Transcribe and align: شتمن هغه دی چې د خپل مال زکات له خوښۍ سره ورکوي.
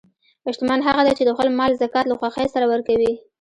شتمن 0.53 0.79
هغه 0.87 1.01
دی 1.05 1.13
چې 1.17 1.23
د 1.25 1.29
خپل 1.35 1.47
مال 1.59 1.71
زکات 1.81 2.05
له 2.07 2.15
خوښۍ 2.19 2.45
سره 2.53 2.65
ورکوي. 2.71 3.13